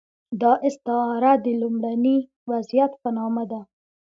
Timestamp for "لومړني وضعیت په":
1.61-3.09